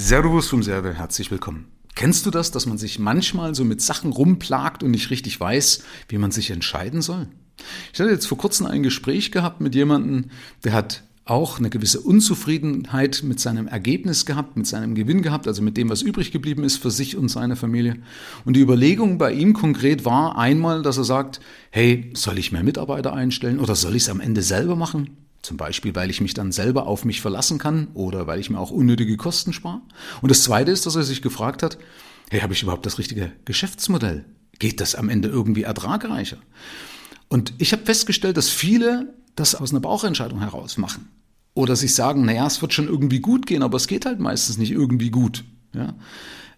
[0.00, 1.64] Servus vom Serve, herzlich willkommen.
[1.96, 5.82] Kennst du das, dass man sich manchmal so mit Sachen rumplagt und nicht richtig weiß,
[6.08, 7.26] wie man sich entscheiden soll?
[7.92, 10.26] Ich hatte jetzt vor kurzem ein Gespräch gehabt mit jemandem,
[10.62, 15.62] der hat auch eine gewisse Unzufriedenheit mit seinem Ergebnis gehabt, mit seinem Gewinn gehabt, also
[15.62, 17.96] mit dem, was übrig geblieben ist für sich und seine Familie.
[18.44, 21.40] Und die Überlegung bei ihm konkret war einmal, dass er sagt,
[21.72, 25.27] hey, soll ich mehr Mitarbeiter einstellen oder soll ich es am Ende selber machen?
[25.48, 28.58] Zum Beispiel, weil ich mich dann selber auf mich verlassen kann oder weil ich mir
[28.58, 29.80] auch unnötige Kosten spare.
[30.20, 31.78] Und das Zweite ist, dass er sich gefragt hat,
[32.28, 34.26] hey, habe ich überhaupt das richtige Geschäftsmodell?
[34.58, 36.36] Geht das am Ende irgendwie ertragreicher?
[37.28, 41.08] Und ich habe festgestellt, dass viele das aus einer Bauchentscheidung heraus machen.
[41.54, 44.58] Oder sich sagen, naja, es wird schon irgendwie gut gehen, aber es geht halt meistens
[44.58, 45.44] nicht irgendwie gut.
[45.72, 45.94] Ja?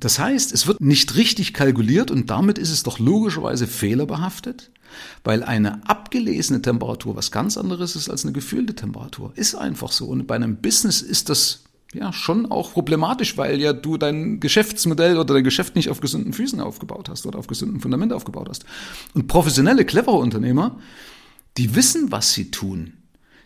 [0.00, 4.71] Das heißt, es wird nicht richtig kalkuliert und damit ist es doch logischerweise fehlerbehaftet,
[5.24, 9.32] weil eine abgelesene Temperatur was ganz anderes ist als eine gefühlte Temperatur.
[9.36, 10.06] Ist einfach so.
[10.06, 15.18] Und bei einem Business ist das ja schon auch problematisch, weil ja du dein Geschäftsmodell
[15.18, 18.64] oder dein Geschäft nicht auf gesunden Füßen aufgebaut hast oder auf gesunden Fundament aufgebaut hast.
[19.14, 20.78] Und professionelle, clevere Unternehmer,
[21.58, 22.94] die wissen, was sie tun.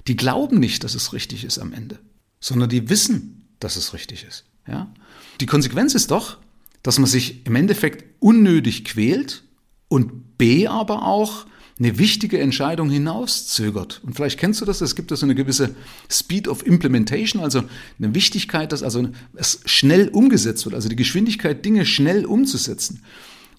[0.06, 1.98] Die glauben nicht, dass es richtig ist am Ende,
[2.40, 4.44] sondern die wissen, dass es richtig ist.
[4.68, 4.92] Ja?
[5.40, 6.38] Die Konsequenz ist doch,
[6.82, 9.42] dass man sich im Endeffekt unnötig quält
[9.88, 11.46] und B aber auch
[11.78, 14.00] eine wichtige Entscheidung hinauszögert.
[14.02, 15.74] Und vielleicht kennst du das, es gibt da so eine gewisse
[16.10, 17.64] Speed of Implementation, also
[17.98, 23.02] eine Wichtigkeit, dass also es schnell umgesetzt wird, also die Geschwindigkeit, Dinge schnell umzusetzen.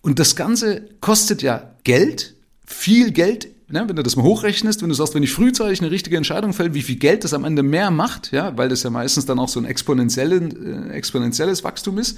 [0.02, 2.34] Und das Ganze kostet ja Geld,
[2.66, 5.91] viel Geld Ne, wenn du das mal hochrechnest, wenn du sagst, wenn ich frühzeitig eine
[5.91, 8.89] richtige Entscheidung fällt, wie viel Geld das am Ende mehr macht, ja, weil das ja
[8.89, 12.17] meistens dann auch so ein exponentielles, äh, exponentielles Wachstum ist.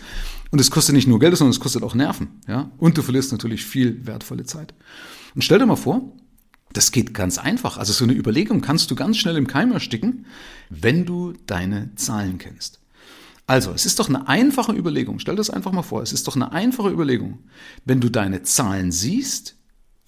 [0.51, 2.69] Und es kostet nicht nur Geld, sondern es kostet auch Nerven, ja.
[2.77, 4.75] Und du verlierst natürlich viel wertvolle Zeit.
[5.33, 6.13] Und stell dir mal vor,
[6.71, 7.77] das geht ganz einfach.
[7.77, 10.27] Also so eine Überlegung kannst du ganz schnell im Keim ersticken,
[10.69, 12.79] wenn du deine Zahlen kennst.
[13.47, 15.17] Also, es ist doch eine einfache Überlegung.
[15.17, 16.03] Stell das einfach mal vor.
[16.03, 17.39] Es ist doch eine einfache Überlegung.
[17.83, 19.55] Wenn du deine Zahlen siehst,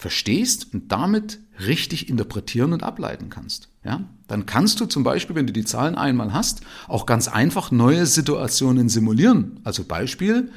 [0.02, 3.70] verstehst und damit richtig interpretieren und ableiten kannst.
[3.86, 4.10] Ja?
[4.28, 8.08] Dann kannst du zum Beispiel, wenn du die Zahlen einmal hast, auch ganz einfach neue
[8.08, 9.60] Situationen simulieren.
[9.64, 10.52] Also Beispiel,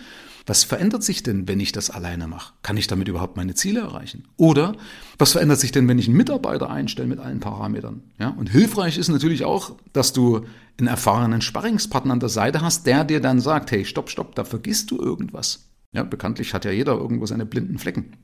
[0.47, 2.55] was verändert sich denn, wenn ich das alleine mache?
[2.63, 4.25] Kann ich damit überhaupt meine Ziele erreichen?
[4.39, 4.77] Oder
[5.19, 8.03] was verändert sich denn, wenn ich einen Mitarbeiter einstelle mit allen Parametern?
[8.19, 8.29] Ja?
[8.31, 10.47] Und hilfreich ist natürlich auch, dass du
[10.79, 14.45] einen erfahrenen Sparringspartner an der Seite hast, der dir dann sagt, hey, stopp, stopp, da
[14.45, 15.69] vergisst du irgendwas.
[15.93, 18.17] Ja, bekanntlich hat ja jeder irgendwo seine blinden Flecken.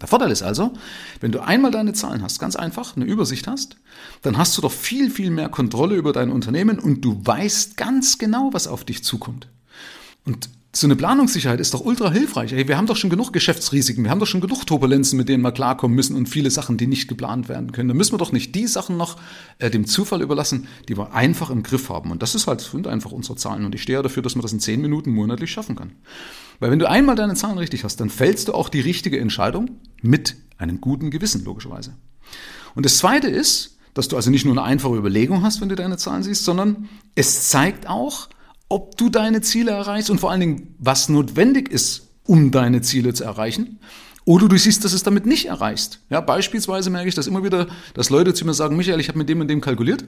[0.00, 0.72] Der Vorteil ist also,
[1.20, 3.76] wenn du einmal deine Zahlen hast, ganz einfach, eine Übersicht hast,
[4.22, 8.16] dann hast du doch viel, viel mehr Kontrolle über dein Unternehmen und du weißt ganz
[8.18, 9.48] genau, was auf dich zukommt.
[10.24, 12.54] Und so eine Planungssicherheit ist doch ultra hilfreich.
[12.54, 15.42] Ey, wir haben doch schon genug Geschäftsrisiken, wir haben doch schon genug Turbulenzen, mit denen
[15.42, 17.88] wir klarkommen müssen und viele Sachen, die nicht geplant werden können.
[17.88, 19.18] Da müssen wir doch nicht die Sachen noch
[19.58, 22.10] äh, dem Zufall überlassen, die wir einfach im Griff haben.
[22.10, 23.66] Und das ist halt sind einfach unsere Zahlen.
[23.66, 25.92] Und ich stehe ja dafür, dass man das in zehn Minuten monatlich schaffen kann.
[26.58, 29.72] Weil wenn du einmal deine Zahlen richtig hast, dann fällst du auch die richtige Entscheidung
[30.00, 31.96] mit einem guten Gewissen, logischerweise.
[32.74, 35.74] Und das Zweite ist, dass du also nicht nur eine einfache Überlegung hast, wenn du
[35.74, 38.28] deine Zahlen siehst, sondern es zeigt auch,
[38.72, 43.12] ob du deine Ziele erreichst und vor allen Dingen, was notwendig ist, um deine Ziele
[43.12, 43.78] zu erreichen.
[44.24, 46.00] Oder du siehst, dass es damit nicht erreichst.
[46.08, 49.18] Ja, beispielsweise merke ich das immer wieder, dass Leute zu mir sagen, Michael, ich habe
[49.18, 50.04] mit dem und dem kalkuliert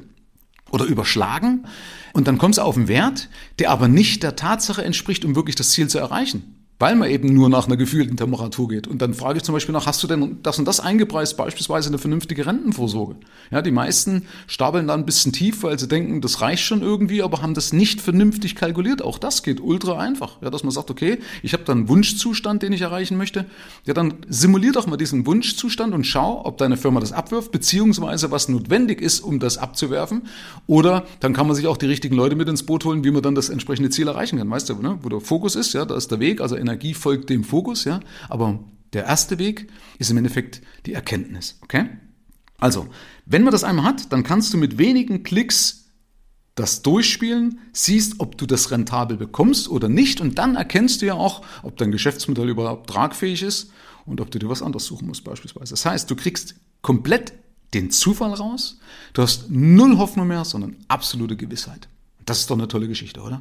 [0.71, 1.67] oder überschlagen
[2.15, 5.57] und dann kommst du auf einen Wert, der aber nicht der Tatsache entspricht, um wirklich
[5.57, 8.89] das Ziel zu erreichen weil man eben nur nach einer gefühlten Temperatur geht.
[8.89, 11.89] Und dann frage ich zum Beispiel nach, hast du denn das und das eingepreist, beispielsweise
[11.89, 13.17] eine vernünftige Rentenvorsorge?
[13.51, 17.23] Ja, die meisten stapeln dann ein bisschen tief, weil sie denken, das reicht schon irgendwie,
[17.23, 19.03] aber haben das nicht vernünftig kalkuliert.
[19.03, 20.43] Auch das geht ultra einfach.
[20.43, 23.45] Ja, dass man sagt, okay, ich habe da einen Wunschzustand, den ich erreichen möchte.
[23.85, 28.33] Ja, dann simulier doch mal diesen Wunschzustand und schau, ob deine Firma das abwirft, beziehungsweise
[28.33, 30.23] was notwendig ist, um das abzuwerfen.
[30.67, 33.23] Oder dann kann man sich auch die richtigen Leute mit ins Boot holen, wie man
[33.23, 34.51] dann das entsprechende Ziel erreichen kann.
[34.51, 34.99] Weißt du, ne?
[35.03, 38.01] wo der Fokus ist, ja, da ist der Weg, also Energie folgt dem Fokus, ja.
[38.29, 41.89] Aber der erste Weg ist im Endeffekt die Erkenntnis, okay?
[42.59, 42.89] Also,
[43.27, 45.85] wenn man das einmal hat, dann kannst du mit wenigen Klicks
[46.55, 51.15] das durchspielen, siehst, ob du das rentabel bekommst oder nicht und dann erkennst du ja
[51.15, 53.73] auch, ob dein Geschäftsmodell überhaupt tragfähig ist
[54.07, 55.73] und ob du dir was anderes suchen musst beispielsweise.
[55.73, 57.33] Das heißt, du kriegst komplett
[57.75, 58.79] den Zufall raus,
[59.15, 61.89] du hast null Hoffnung mehr, sondern absolute Gewissheit.
[62.25, 63.41] Das ist doch eine tolle Geschichte, oder?